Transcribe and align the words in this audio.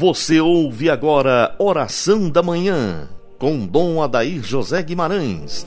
Você 0.00 0.40
ouve 0.40 0.88
agora 0.88 1.54
Oração 1.58 2.30
da 2.30 2.42
Manhã, 2.42 3.06
com 3.38 3.66
Dom 3.66 4.02
Adair 4.02 4.42
José 4.42 4.82
Guimarães. 4.82 5.66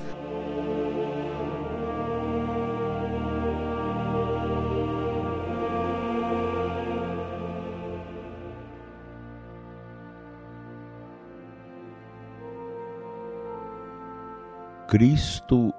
Cristo 14.88 15.72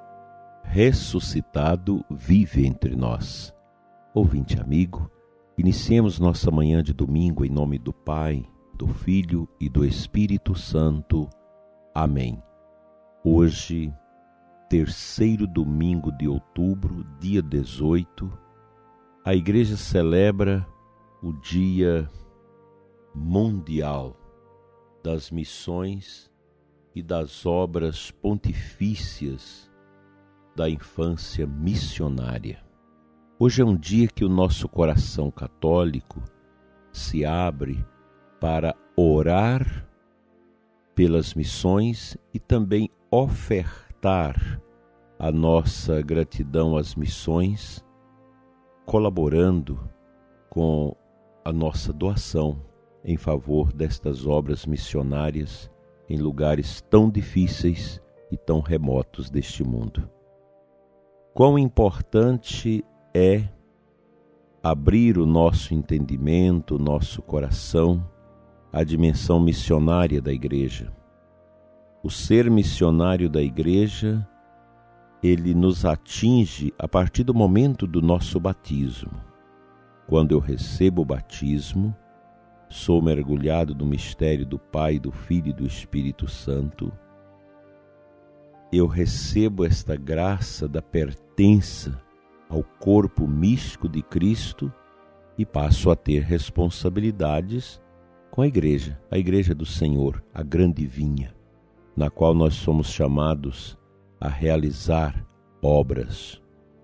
ressuscitado 0.62 2.05
vive 2.09 2.64
entre 2.64 2.95
nós. 2.95 3.52
Ouvinte 4.14 4.60
amigo, 4.60 5.10
iniciemos 5.56 6.18
nossa 6.18 6.50
manhã 6.50 6.82
de 6.82 6.92
domingo 6.92 7.44
em 7.44 7.50
nome 7.50 7.78
do 7.78 7.92
Pai, 7.92 8.45
do 8.74 8.88
Filho 8.88 9.48
e 9.60 9.68
do 9.68 9.84
Espírito 9.84 10.54
Santo. 10.54 11.28
Amém. 11.95 12.42
Hoje, 13.24 13.92
terceiro 14.68 15.46
domingo 15.46 16.10
de 16.10 16.26
outubro, 16.26 17.04
dia 17.20 17.40
18, 17.40 18.30
a 19.24 19.34
Igreja 19.34 19.76
celebra 19.76 20.66
o 21.22 21.32
Dia 21.32 22.10
Mundial 23.14 24.16
das 25.02 25.30
Missões 25.30 26.30
e 26.95 27.02
das 27.02 27.45
obras 27.45 28.10
pontifícias 28.10 29.70
da 30.56 30.68
infância 30.68 31.46
missionária. 31.46 32.63
Hoje 33.46 33.60
é 33.60 33.64
um 33.66 33.76
dia 33.76 34.09
que 34.09 34.24
o 34.24 34.28
nosso 34.30 34.66
coração 34.66 35.30
católico 35.30 36.23
se 36.90 37.26
abre 37.26 37.84
para 38.40 38.74
orar 38.96 39.86
pelas 40.95 41.34
missões 41.34 42.16
e 42.32 42.38
também 42.38 42.88
ofertar 43.10 44.59
a 45.18 45.30
nossa 45.30 46.01
gratidão 46.01 46.74
às 46.74 46.95
missões, 46.95 47.84
colaborando 48.86 49.79
com 50.48 50.96
a 51.45 51.52
nossa 51.52 51.92
doação 51.92 52.64
em 53.04 53.18
favor 53.18 53.74
destas 53.74 54.26
obras 54.26 54.64
missionárias 54.64 55.70
em 56.08 56.16
lugares 56.16 56.80
tão 56.88 57.10
difíceis 57.10 58.01
e 58.30 58.38
tão 58.38 58.60
remotos 58.60 59.29
deste 59.29 59.62
mundo. 59.62 60.08
Quão 61.34 61.58
importante 61.58 62.82
é 63.15 63.48
abrir 64.62 65.19
o 65.19 65.26
nosso 65.26 65.72
entendimento, 65.75 66.76
o 66.76 66.78
nosso 66.78 67.22
coração 67.22 68.04
à 68.72 68.82
dimensão 68.82 69.38
missionária 69.38 70.20
da 70.20 70.32
igreja. 70.32 70.93
O 72.03 72.10
ser 72.10 72.50
missionário 72.50 73.31
da 73.31 73.41
igreja, 73.41 74.26
ele 75.22 75.54
nos 75.54 75.84
atinge 75.84 76.72
a 76.78 76.88
partir 76.88 77.25
do 77.25 77.32
momento 77.32 77.87
do 77.87 78.03
nosso 78.03 78.41
batismo. 78.41 79.12
Quando 80.06 80.32
eu 80.32 80.38
recebo 80.38 81.03
o 81.03 81.04
batismo, 81.04 81.94
Sou 82.69 83.00
mergulhado 83.00 83.72
no 83.72 83.87
mistério 83.87 84.44
do 84.44 84.59
Pai, 84.59 84.98
do 84.98 85.12
Filho 85.12 85.50
e 85.50 85.53
do 85.53 85.65
Espírito 85.65 86.26
Santo. 86.26 86.92
Eu 88.72 88.88
recebo 88.88 89.65
esta 89.65 89.94
graça 89.94 90.66
da 90.66 90.82
pertença 90.82 92.03
ao 92.55 92.62
corpo 92.62 93.27
místico 93.27 93.88
de 93.88 94.00
Cristo 94.00 94.72
e 95.37 95.44
passo 95.44 95.91
a 95.91 95.97
ter 95.97 96.22
responsabilidades 96.22 97.82
com 98.31 98.42
a 98.42 98.47
igreja, 98.47 99.00
a 99.10 99.19
igreja 99.19 99.53
do 99.53 99.66
Senhor, 99.66 100.22
a 100.32 100.41
grande 100.41 100.87
vinha, 100.87 101.34
na 101.97 102.10
qual 102.10 102.32
nós 102.32 102.54
somos 102.54 102.93
chamados 102.93 103.76
a 104.20 104.28
realizar 104.28 105.26
obras. 105.60 106.41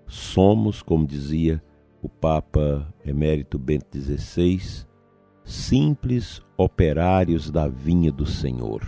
Somos, 0.09 0.83
como 0.83 1.07
dizia 1.07 1.63
o 2.03 2.09
Papa 2.09 2.93
Emérito 3.05 3.57
Bento 3.57 3.97
XVI, 3.97 4.85
simples 5.45 6.43
operários 6.57 7.49
da 7.49 7.69
vinha 7.69 8.11
do 8.11 8.27
Senhor. 8.27 8.83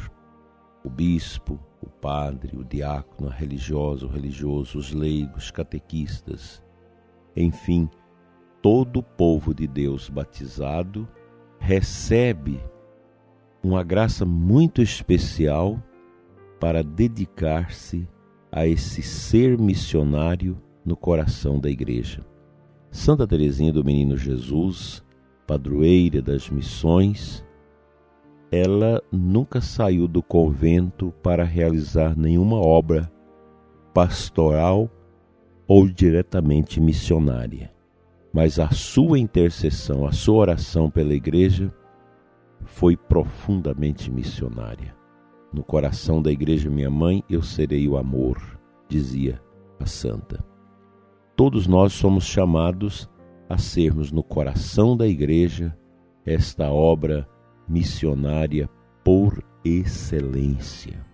O 0.85 0.91
bispo, 0.91 1.61
o 1.81 1.89
padre, 1.89 2.57
o 2.57 2.65
diácono, 2.65 3.29
a 3.29 3.33
religiosa, 3.33 4.09
religioso, 4.09 4.79
os 4.79 4.93
leigos, 4.93 5.53
catequistas, 5.53 6.62
enfim, 7.37 7.89
todo 8.61 9.01
o 9.01 9.03
povo 9.03 9.55
de 9.55 9.67
Deus 9.67 10.09
batizado 10.09 11.09
recebe 11.59 12.61
uma 13.63 13.83
graça 13.83 14.25
muito 14.25 14.83
especial 14.83 15.83
para 16.59 16.83
dedicar-se 16.83 18.09
a 18.51 18.67
esse 18.67 19.03
ser 19.03 19.59
missionário 19.59 20.61
no 20.85 20.97
coração 20.97 21.59
da 21.59 21.71
igreja. 21.71 22.25
Santa 22.91 23.27
Teresinha 23.27 23.73
do 23.73 23.85
Menino 23.85 24.17
Jesus 24.17 25.03
padroeira 25.47 26.23
das 26.23 26.49
missões, 26.49 27.45
ela 28.51 29.03
nunca 29.11 29.61
saiu 29.61 30.07
do 30.07 30.23
convento 30.23 31.13
para 31.23 31.45
realizar 31.45 32.17
nenhuma 32.17 32.57
obra 32.57 33.11
pastoral 33.93 34.91
ou 35.67 35.89
diretamente 35.89 36.81
missionária. 36.81 37.73
Mas 38.33 38.59
a 38.59 38.71
sua 38.71 39.19
intercessão, 39.19 40.07
a 40.07 40.13
sua 40.13 40.37
oração 40.37 40.91
pela 40.91 41.15
igreja 41.15 41.73
foi 42.65 42.97
profundamente 42.97 44.11
missionária. 44.11 44.95
No 45.53 45.63
coração 45.63 46.23
da 46.23 46.33
igreja, 46.33 46.71
minha 46.71 46.91
mãe, 46.91 47.23
eu 47.29 47.43
serei 47.43 47.87
o 47.87 47.97
amor, 47.97 48.39
dizia 48.89 49.41
a 49.79 49.87
santa. 49.87 50.43
Todos 51.37 51.67
nós 51.67 51.93
somos 51.93 52.25
chamados 52.25 53.11
a 53.49 53.59
sermos 53.59 54.11
no 54.11 54.23
coração 54.23 54.97
da 54.97 55.07
Igreja 55.07 55.77
esta 56.25 56.71
obra 56.71 57.29
missionária 57.69 58.69
por 59.05 59.43
excelência. 59.65 61.05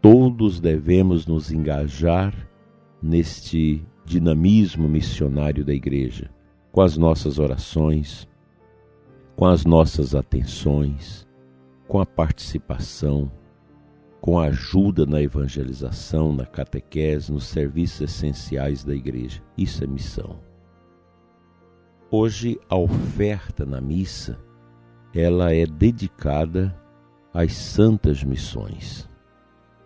Todos 0.00 0.60
devemos 0.60 1.26
nos 1.26 1.50
engajar 1.50 2.34
neste 3.04 3.86
dinamismo 4.06 4.88
missionário 4.88 5.62
da 5.62 5.74
Igreja, 5.74 6.30
com 6.72 6.80
as 6.80 6.96
nossas 6.96 7.38
orações, 7.38 8.26
com 9.36 9.44
as 9.44 9.66
nossas 9.66 10.14
atenções, 10.14 11.28
com 11.86 12.00
a 12.00 12.06
participação, 12.06 13.30
com 14.22 14.38
a 14.38 14.46
ajuda 14.46 15.04
na 15.04 15.20
evangelização, 15.20 16.32
na 16.32 16.46
catequese, 16.46 17.30
nos 17.30 17.44
serviços 17.44 18.00
essenciais 18.00 18.82
da 18.82 18.94
Igreja. 18.94 19.42
Isso 19.54 19.84
é 19.84 19.86
missão. 19.86 20.40
Hoje 22.10 22.58
a 22.70 22.76
oferta 22.76 23.66
na 23.66 23.82
missa, 23.82 24.38
ela 25.14 25.52
é 25.52 25.66
dedicada 25.66 26.74
às 27.34 27.52
santas 27.52 28.24
missões 28.24 29.06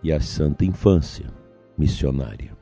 e 0.05 0.13
à 0.13 0.21
santa 0.21 0.65
infância 0.65 1.27
missionária. 1.77 2.58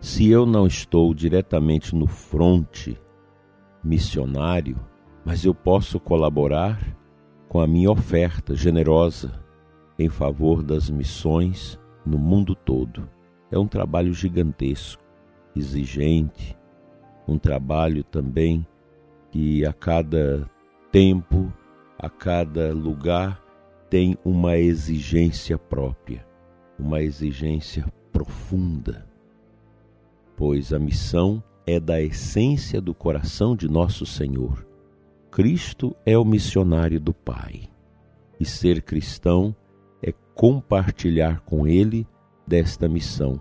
Se 0.00 0.28
eu 0.30 0.46
não 0.46 0.66
estou 0.66 1.12
diretamente 1.12 1.94
no 1.94 2.06
fronte 2.06 2.96
missionário, 3.82 4.78
mas 5.24 5.44
eu 5.44 5.52
posso 5.52 5.98
colaborar 5.98 6.96
com 7.48 7.60
a 7.60 7.66
minha 7.66 7.90
oferta 7.90 8.54
generosa 8.54 9.32
em 9.98 10.08
favor 10.08 10.62
das 10.62 10.88
missões 10.88 11.80
no 12.06 12.16
mundo 12.16 12.54
todo. 12.54 13.08
É 13.50 13.58
um 13.58 13.66
trabalho 13.66 14.14
gigantesco, 14.14 15.02
exigente, 15.56 16.56
um 17.26 17.36
trabalho 17.36 18.04
também 18.04 18.64
que 19.30 19.66
a 19.66 19.72
cada 19.72 20.48
tempo, 20.92 21.52
a 21.98 22.08
cada 22.08 22.72
lugar, 22.72 23.42
tem 23.90 24.16
uma 24.24 24.56
exigência 24.56 25.58
própria, 25.58 26.24
uma 26.78 27.02
exigência 27.02 27.84
profunda, 28.12 29.07
pois 30.38 30.72
a 30.72 30.78
missão 30.78 31.42
é 31.66 31.78
da 31.78 32.00
essência 32.00 32.80
do 32.80 32.94
coração 32.94 33.54
de 33.54 33.68
nosso 33.68 34.06
Senhor. 34.06 34.66
Cristo 35.30 35.94
é 36.06 36.16
o 36.16 36.24
missionário 36.24 36.98
do 36.98 37.12
Pai, 37.12 37.68
e 38.40 38.46
ser 38.46 38.80
cristão 38.80 39.54
é 40.02 40.14
compartilhar 40.34 41.40
com 41.40 41.66
Ele 41.66 42.06
desta 42.46 42.88
missão 42.88 43.38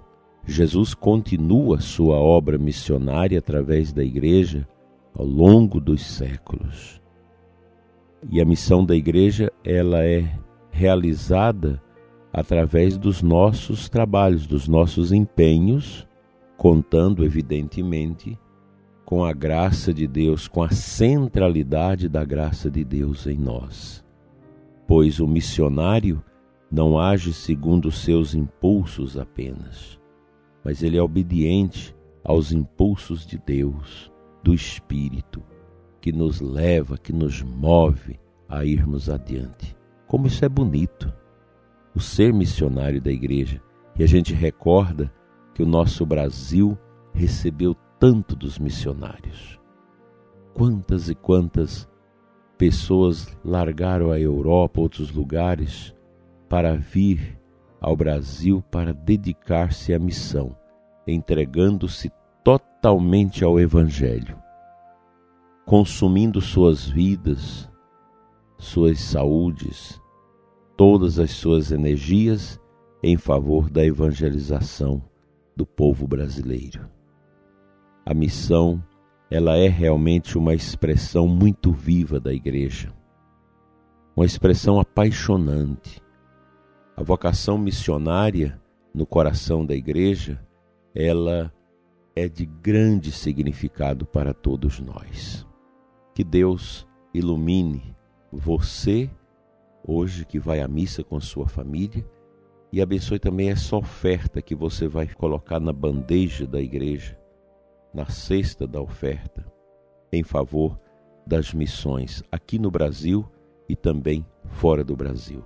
Jesus 0.47 0.93
continua 0.93 1.81
sua 1.81 2.15
obra 2.15 2.57
missionária 2.57 3.37
através 3.37 3.91
da 3.91 4.01
igreja 4.01 4.65
ao 5.13 5.25
longo 5.25 5.81
dos 5.81 6.01
séculos. 6.01 7.01
E 8.31 8.39
a 8.39 8.45
missão 8.45 8.85
da 8.85 8.95
igreja, 8.95 9.51
ela 9.61 10.05
é 10.05 10.39
realizada 10.71 11.81
através 12.31 12.97
dos 12.97 13.21
nossos 13.21 13.89
trabalhos, 13.89 14.47
dos 14.47 14.69
nossos 14.69 15.11
empenhos, 15.11 16.07
contando 16.57 17.23
evidentemente 17.23 18.37
com 19.05 19.23
a 19.23 19.31
graça 19.31 19.93
de 19.93 20.05
Deus, 20.05 20.47
com 20.47 20.61
a 20.61 20.69
centralidade 20.69 22.09
da 22.09 22.25
graça 22.25 22.69
de 22.69 22.83
Deus 22.83 23.25
em 23.25 23.37
nós. 23.37 24.03
Pois 24.85 25.19
o 25.19 25.27
missionário 25.27 26.21
não 26.69 26.99
age 26.99 27.31
segundo 27.31 27.87
os 27.87 27.99
seus 27.99 28.35
impulsos 28.35 29.17
apenas, 29.17 29.97
mas 30.63 30.83
ele 30.83 30.97
é 30.97 31.01
obediente 31.01 31.95
aos 32.23 32.51
impulsos 32.51 33.25
de 33.25 33.37
Deus, 33.37 34.11
do 34.43 34.53
Espírito, 34.53 35.41
que 36.01 36.11
nos 36.11 36.41
leva, 36.41 36.97
que 36.97 37.13
nos 37.13 37.41
move 37.41 38.19
a 38.49 38.65
irmos 38.65 39.09
adiante. 39.09 39.75
Como 40.07 40.27
isso 40.27 40.43
é 40.43 40.49
bonito, 40.49 41.13
o 41.95 41.99
ser 41.99 42.33
missionário 42.33 43.01
da 43.01 43.11
igreja. 43.11 43.61
E 43.97 44.03
a 44.03 44.07
gente 44.07 44.33
recorda 44.33 45.11
que 45.57 45.63
o 45.63 45.65
nosso 45.65 46.05
Brasil 46.05 46.77
recebeu 47.11 47.75
tanto 47.99 48.35
dos 48.35 48.59
missionários. 48.59 49.59
Quantas 50.53 51.09
e 51.09 51.15
quantas 51.15 51.89
pessoas 52.59 53.35
largaram 53.43 54.11
a 54.11 54.19
Europa, 54.19 54.79
outros 54.79 55.11
lugares, 55.11 55.95
para 56.47 56.75
vir 56.75 57.41
ao 57.81 57.95
Brasil 57.95 58.63
para 58.69 58.93
dedicar-se 58.93 59.95
à 59.95 59.97
missão, 59.97 60.55
entregando-se 61.07 62.11
totalmente 62.43 63.43
ao 63.43 63.59
Evangelho, 63.59 64.37
consumindo 65.65 66.39
suas 66.39 66.87
vidas, 66.87 67.67
suas 68.59 68.99
saúdes, 68.99 69.99
todas 70.75 71.17
as 71.17 71.31
suas 71.31 71.71
energias 71.71 72.61
em 73.01 73.17
favor 73.17 73.71
da 73.71 73.83
evangelização 73.83 75.01
do 75.57 75.65
povo 75.65 76.07
brasileiro. 76.07 76.87
A 78.05 78.13
missão, 78.13 78.81
ela 79.27 79.57
é 79.57 79.67
realmente 79.67 80.37
uma 80.37 80.53
expressão 80.53 81.27
muito 81.27 81.71
viva 81.71 82.19
da 82.19 82.31
igreja. 82.31 82.93
Uma 84.15 84.23
expressão 84.23 84.79
apaixonante. 84.79 85.99
A 86.95 87.01
vocação 87.01 87.57
missionária 87.57 88.61
no 88.93 89.03
coração 89.03 89.65
da 89.65 89.73
igreja, 89.75 90.39
ela 90.93 91.51
é 92.15 92.29
de 92.29 92.45
grande 92.45 93.11
significado 93.11 94.05
para 94.05 94.35
todos 94.35 94.79
nós. 94.79 95.43
Que 96.13 96.23
Deus 96.23 96.87
ilumine 97.11 97.95
você 98.31 99.09
hoje 99.83 100.23
que 100.23 100.37
vai 100.37 100.61
à 100.61 100.67
missa 100.67 101.03
com 101.03 101.19
sua 101.19 101.47
família 101.47 102.05
e 102.71 102.81
abençoe 102.81 103.19
também 103.19 103.49
essa 103.49 103.75
oferta 103.75 104.41
que 104.41 104.55
você 104.55 104.87
vai 104.87 105.07
colocar 105.07 105.59
na 105.59 105.71
bandeja 105.71 106.45
da 106.45 106.61
igreja, 106.61 107.17
na 107.93 108.05
cesta 108.07 108.67
da 108.67 108.81
oferta, 108.81 109.45
em 110.11 110.23
favor 110.23 110.79
das 111.25 111.53
missões 111.53 112.23
aqui 112.31 112.59
no 112.59 112.71
Brasil 112.71 113.25
e 113.67 113.75
também 113.75 114.25
fora 114.45 114.83
do 114.83 114.95
Brasil. 114.95 115.43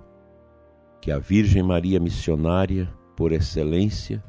Que 1.00 1.10
a 1.10 1.18
Virgem 1.18 1.62
Maria 1.62 1.98
missionária, 1.98 2.92
por 3.16 3.32
excelência, 3.32 4.22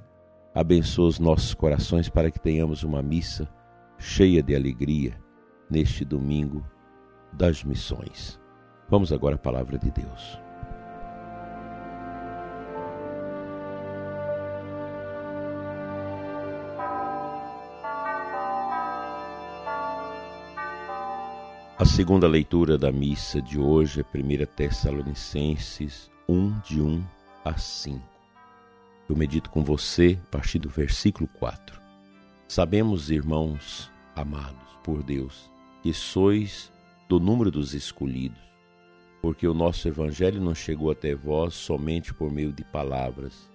abençoe 0.54 1.08
os 1.08 1.20
nossos 1.20 1.54
corações 1.54 2.10
para 2.10 2.32
que 2.32 2.40
tenhamos 2.40 2.84
uma 2.84 3.02
missa 3.02 3.48
cheia 3.98 4.42
de 4.42 4.56
alegria 4.56 5.20
neste 5.70 6.04
domingo 6.04 6.66
das 7.32 7.64
missões. 7.64 8.40
Vamos 8.90 9.12
agora 9.12 9.36
à 9.36 9.40
palavra 9.40 9.78
de 9.78 9.90
Deus. 9.92 10.43
A 21.76 21.86
segunda 21.86 22.28
leitura 22.28 22.78
da 22.78 22.92
missa 22.92 23.42
de 23.42 23.58
hoje 23.58 24.02
é 24.02 24.18
1 24.18 24.46
Tessalonicenses 24.46 26.12
1, 26.30 26.60
de 26.60 26.80
1 26.80 27.04
a 27.44 27.58
5. 27.58 28.00
Eu 29.10 29.16
medito 29.18 29.50
com 29.50 29.64
você 29.64 30.20
a 30.22 30.30
partir 30.30 30.60
do 30.60 30.70
versículo 30.70 31.28
4. 31.40 31.82
Sabemos, 32.48 33.10
irmãos 33.10 33.92
amados 34.16 34.78
por 34.84 35.02
Deus, 35.02 35.52
que 35.82 35.92
sois 35.92 36.72
do 37.10 37.20
número 37.20 37.50
dos 37.50 37.74
escolhidos, 37.74 38.38
porque 39.20 39.48
o 39.48 39.54
nosso 39.54 39.88
Evangelho 39.88 40.40
não 40.40 40.54
chegou 40.54 40.92
até 40.92 41.16
vós 41.16 41.56
somente 41.56 42.14
por 42.14 42.32
meio 42.32 42.54
de 42.54 42.64
palavras, 42.64 43.50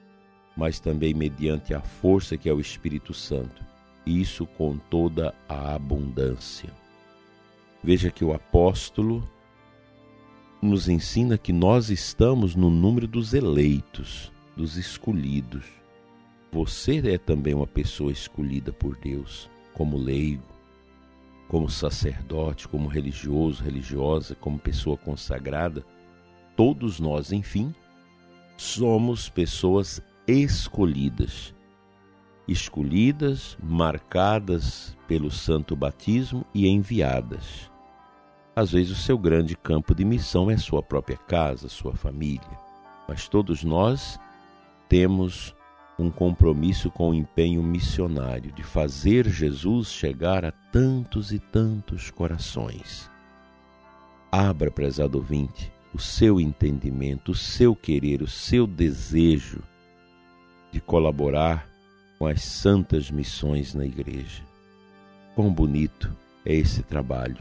mas 0.56 0.80
também 0.80 1.14
mediante 1.14 1.72
a 1.72 1.80
força 1.80 2.36
que 2.36 2.48
é 2.48 2.52
o 2.52 2.60
Espírito 2.60 3.14
Santo, 3.14 3.64
isso 4.04 4.44
com 4.44 4.76
toda 4.76 5.32
a 5.48 5.76
abundância. 5.76 6.87
Veja 7.82 8.10
que 8.10 8.24
o 8.24 8.32
apóstolo 8.32 9.22
nos 10.60 10.88
ensina 10.88 11.38
que 11.38 11.52
nós 11.52 11.90
estamos 11.90 12.56
no 12.56 12.70
número 12.70 13.06
dos 13.06 13.32
eleitos 13.32 14.32
dos 14.56 14.76
escolhidos. 14.76 15.64
Você 16.50 16.98
é 17.12 17.18
também 17.18 17.54
uma 17.54 17.66
pessoa 17.66 18.10
escolhida 18.10 18.72
por 18.72 18.96
Deus, 18.96 19.48
como 19.72 19.96
leigo, 19.96 20.42
como 21.46 21.68
sacerdote, 21.70 22.66
como 22.66 22.88
religioso, 22.88 23.62
religiosa, 23.62 24.34
como 24.34 24.58
pessoa 24.58 24.96
consagrada. 24.96 25.84
Todos 26.56 26.98
nós, 26.98 27.30
enfim, 27.30 27.72
somos 28.56 29.28
pessoas 29.28 30.02
escolhidas. 30.26 31.54
Escolhidas, 32.48 33.58
marcadas 33.62 34.96
pelo 35.06 35.30
santo 35.30 35.76
batismo 35.76 36.44
e 36.54 36.66
enviadas. 36.66 37.70
Às 38.56 38.72
vezes, 38.72 38.90
o 38.90 39.00
seu 39.00 39.16
grande 39.18 39.54
campo 39.54 39.94
de 39.94 40.04
missão 40.04 40.50
é 40.50 40.56
sua 40.56 40.82
própria 40.82 41.16
casa, 41.16 41.68
sua 41.68 41.94
família, 41.94 42.58
mas 43.06 43.28
todos 43.28 43.62
nós 43.62 44.18
temos 44.88 45.54
um 45.98 46.10
compromisso 46.10 46.90
com 46.90 47.10
o 47.10 47.14
empenho 47.14 47.62
missionário 47.62 48.52
de 48.52 48.62
fazer 48.62 49.28
Jesus 49.28 49.92
chegar 49.92 50.44
a 50.44 50.52
tantos 50.52 51.32
e 51.32 51.38
tantos 51.38 52.10
corações. 52.10 53.10
Abra, 54.30 54.70
prezado 54.70 55.18
ouvinte, 55.18 55.72
o 55.92 55.98
seu 55.98 56.40
entendimento, 56.40 57.32
o 57.32 57.34
seu 57.34 57.74
querer, 57.74 58.22
o 58.22 58.26
seu 58.28 58.66
desejo 58.66 59.60
de 60.70 60.80
colaborar 60.80 61.68
com 62.18 62.26
as 62.26 62.42
santas 62.42 63.10
missões 63.10 63.74
na 63.74 63.86
igreja. 63.86 64.42
Quão 65.34 65.52
bonito 65.52 66.14
é 66.44 66.54
esse 66.54 66.82
trabalho. 66.82 67.38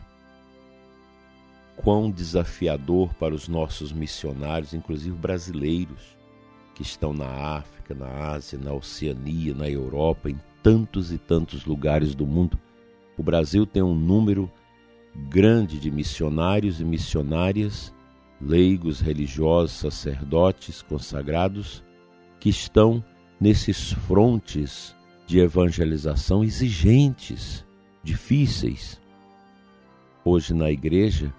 Quão 1.76 2.12
desafiador 2.12 3.14
para 3.16 3.34
os 3.34 3.48
nossos 3.48 3.92
missionários, 3.92 4.74
inclusive 4.74 5.16
brasileiros 5.16 6.18
que 6.76 6.84
estão 6.84 7.12
na 7.12 7.28
África, 7.28 7.96
na 7.96 8.08
Ásia, 8.32 8.60
na 8.60 8.72
Oceania, 8.72 9.54
na 9.56 9.68
Europa, 9.68 10.30
em 10.30 10.40
tantos 10.62 11.12
e 11.12 11.18
tantos 11.18 11.66
lugares 11.66 12.14
do 12.14 12.28
mundo. 12.28 12.60
O 13.18 13.24
Brasil 13.24 13.66
tem 13.66 13.82
um 13.82 13.96
número 13.96 14.52
grande 15.30 15.80
de 15.80 15.90
missionários 15.90 16.80
e 16.80 16.86
missionárias, 16.86 17.92
leigos, 18.40 19.00
religiosos, 19.00 19.72
sacerdotes, 19.72 20.84
consagrados, 20.84 21.84
que 22.40 22.50
estão 22.50 23.04
nesses 23.40 23.92
frontes 23.92 24.96
de 25.26 25.40
evangelização 25.40 26.44
exigentes, 26.44 27.66
difíceis. 28.04 29.00
Hoje 30.24 30.54
na 30.54 30.72
igreja, 30.72 31.34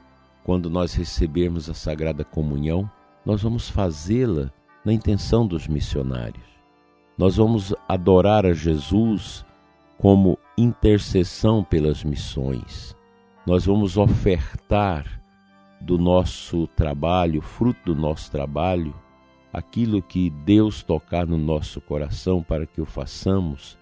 quando 0.45 0.71
nós 0.71 0.95
recebermos 0.95 1.69
a 1.69 1.75
Sagrada 1.75 2.25
Comunhão, 2.25 2.91
nós 3.25 3.43
vamos 3.43 3.69
fazê-la 3.69 4.51
na 4.85 4.93
intenção 4.93 5.47
dos 5.47 5.67
missionários. 5.67 6.47
Nós 7.17 7.37
vamos 7.37 7.75
adorar 7.89 8.47
a 8.47 8.53
Jesus 8.53 9.45
como 9.99 10.39
intercessão 10.57 11.65
pelas 11.65 12.05
missões. 12.05 12.97
Nós 13.45 13.67
vamos 13.67 13.97
ofertar 13.97 15.21
do 15.81 15.99
nosso 15.99 16.67
trabalho, 16.69 17.41
fruto 17.41 17.95
do 17.95 18.01
nosso 18.01 18.31
trabalho, 18.31 18.95
aquilo 19.53 20.03
que 20.03 20.31
Deus 20.31 20.83
tocar 20.83 21.27
no 21.27 21.39
nosso 21.39 21.81
coração 21.81 22.43
para 22.43 22.67
que 22.67 22.81
o 22.81 22.85
façamos 22.85 23.79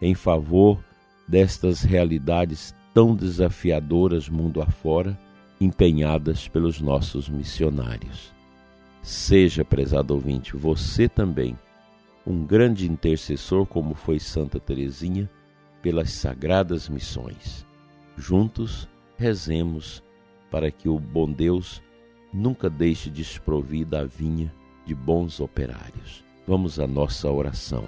em 0.00 0.14
favor 0.14 0.82
destas 1.26 1.82
realidades 1.82 2.74
tão 2.94 3.14
desafiadoras 3.14 4.28
mundo 4.28 4.60
afora, 4.62 5.18
empenhadas 5.60 6.48
pelos 6.48 6.80
nossos 6.80 7.28
missionários. 7.28 8.32
Seja, 9.02 9.64
prezado 9.64 10.14
ouvinte, 10.14 10.56
você 10.56 11.08
também 11.08 11.56
um 12.26 12.44
grande 12.44 12.90
intercessor 12.90 13.66
como 13.66 13.94
foi 13.94 14.18
Santa 14.18 14.60
Teresinha 14.60 15.28
pelas 15.80 16.10
sagradas 16.12 16.88
missões. 16.88 17.66
Juntos 18.16 18.88
rezemos 19.16 20.02
para 20.50 20.70
que 20.70 20.88
o 20.88 20.98
bom 20.98 21.30
Deus 21.30 21.82
nunca 22.32 22.68
deixe 22.68 23.08
desprovida 23.08 24.00
a 24.00 24.04
vinha 24.04 24.52
de 24.88 24.94
bons 24.94 25.38
operários. 25.38 26.24
Vamos 26.46 26.80
à 26.80 26.86
nossa 26.86 27.30
oração. 27.30 27.84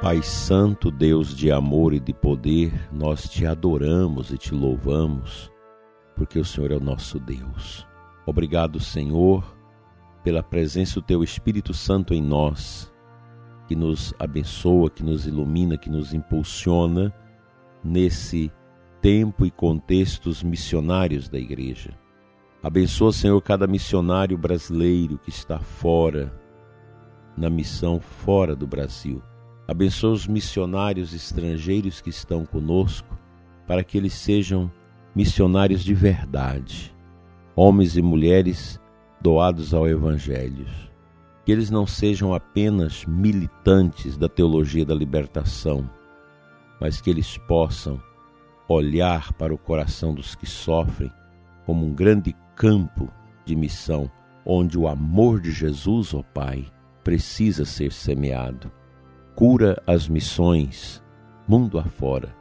Pai 0.00 0.22
Santo, 0.22 0.92
Deus 0.92 1.34
de 1.34 1.50
amor 1.50 1.92
e 1.92 1.98
de 1.98 2.14
poder, 2.14 2.88
nós 2.92 3.28
te 3.28 3.44
adoramos 3.44 4.30
e 4.30 4.38
te 4.38 4.54
louvamos, 4.54 5.50
porque 6.14 6.38
o 6.38 6.44
Senhor 6.44 6.70
é 6.70 6.76
o 6.76 6.80
nosso 6.80 7.18
Deus. 7.18 7.84
Obrigado, 8.24 8.78
Senhor, 8.78 9.44
pela 10.22 10.42
presença 10.42 11.00
do 11.00 11.02
Teu 11.02 11.24
Espírito 11.24 11.74
Santo 11.74 12.14
em 12.14 12.22
nós, 12.22 12.90
que 13.66 13.74
nos 13.74 14.14
abençoa, 14.20 14.88
que 14.88 15.02
nos 15.02 15.26
ilumina, 15.26 15.76
que 15.76 15.90
nos 15.90 16.14
impulsiona 16.14 17.12
nesse 17.82 18.52
tempo 19.00 19.46
e 19.46 19.50
contextos 19.50 20.42
missionários 20.42 21.28
da 21.28 21.38
Igreja. 21.38 21.98
Abençoa, 22.62 23.12
Senhor, 23.12 23.40
cada 23.40 23.66
missionário 23.66 24.36
brasileiro 24.36 25.18
que 25.18 25.30
está 25.30 25.58
fora, 25.58 26.32
na 27.36 27.48
missão 27.48 28.00
fora 28.00 28.54
do 28.54 28.66
Brasil 28.66 29.22
Abençoa 29.70 30.10
os 30.10 30.26
missionários 30.26 31.14
estrangeiros 31.14 32.00
que 32.00 32.10
estão 32.10 32.44
conosco, 32.44 33.16
para 33.68 33.84
que 33.84 33.96
eles 33.96 34.14
sejam 34.14 34.68
missionários 35.14 35.84
de 35.84 35.94
verdade, 35.94 36.92
homens 37.54 37.96
e 37.96 38.02
mulheres 38.02 38.80
doados 39.20 39.72
ao 39.72 39.86
Evangelho. 39.86 40.66
Que 41.44 41.52
eles 41.52 41.70
não 41.70 41.86
sejam 41.86 42.34
apenas 42.34 43.04
militantes 43.04 44.18
da 44.18 44.28
teologia 44.28 44.84
da 44.84 44.92
libertação, 44.92 45.88
mas 46.80 47.00
que 47.00 47.08
eles 47.08 47.38
possam 47.38 48.02
olhar 48.74 49.32
para 49.32 49.52
o 49.52 49.58
coração 49.58 50.14
dos 50.14 50.34
que 50.34 50.46
sofrem 50.46 51.10
como 51.66 51.84
um 51.84 51.92
grande 51.92 52.34
campo 52.54 53.12
de 53.44 53.56
missão, 53.56 54.10
onde 54.44 54.78
o 54.78 54.86
amor 54.86 55.40
de 55.40 55.50
Jesus, 55.50 56.14
ó 56.14 56.22
Pai, 56.22 56.66
precisa 57.02 57.64
ser 57.64 57.92
semeado. 57.92 58.70
Cura 59.34 59.82
as 59.86 60.08
missões 60.08 61.02
mundo 61.48 61.78
afora 61.78 62.34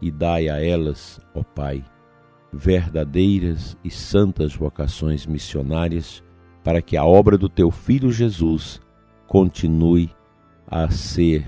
e 0.00 0.10
dai 0.10 0.48
a 0.48 0.64
elas, 0.64 1.20
ó 1.34 1.42
Pai, 1.42 1.84
verdadeiras 2.52 3.76
e 3.82 3.90
santas 3.90 4.54
vocações 4.54 5.26
missionárias, 5.26 6.22
para 6.62 6.80
que 6.80 6.96
a 6.96 7.04
obra 7.04 7.36
do 7.36 7.48
teu 7.48 7.70
Filho 7.70 8.12
Jesus 8.12 8.80
continue 9.26 10.10
a 10.68 10.88
ser 10.90 11.46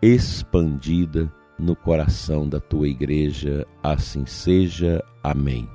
expandida 0.00 1.30
no 1.58 1.76
coração 1.76 2.48
da 2.48 2.60
tua 2.60 2.88
igreja. 2.88 3.66
Assim 3.82 4.26
seja. 4.26 5.02
Amém. 5.22 5.68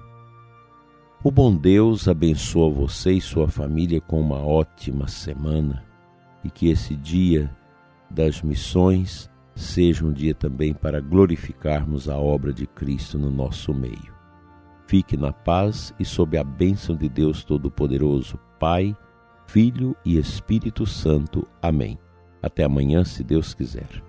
O 1.23 1.29
bom 1.29 1.53
Deus 1.53 2.07
abençoa 2.07 2.69
você 2.69 3.11
e 3.11 3.21
sua 3.21 3.47
família 3.47 3.99
com 3.99 4.21
uma 4.21 4.37
ótima 4.37 5.07
semana 5.07 5.83
e 6.43 6.49
que 6.49 6.69
esse 6.69 6.95
dia 6.95 7.53
das 8.09 8.41
missões 8.41 9.29
seja 9.53 10.05
um 10.05 10.13
dia 10.13 10.33
também 10.33 10.73
para 10.73 11.01
glorificarmos 11.01 12.07
a 12.07 12.17
obra 12.17 12.53
de 12.53 12.65
Cristo 12.65 13.19
no 13.19 13.29
nosso 13.29 13.73
meio. 13.73 14.17
Fique 14.87 15.17
na 15.17 15.33
paz 15.33 15.93
e 15.99 16.05
sob 16.05 16.37
a 16.37 16.43
bênção 16.43 16.95
de 16.95 17.09
Deus 17.09 17.43
Todo-Poderoso, 17.43 18.39
Pai, 18.57 18.95
Filho 19.45 19.95
e 20.05 20.17
Espírito 20.17 20.85
Santo. 20.85 21.45
Amém. 21.61 21.99
Até 22.41 22.63
amanhã, 22.63 23.03
se 23.03 23.23
Deus 23.23 23.53
quiser. 23.53 24.08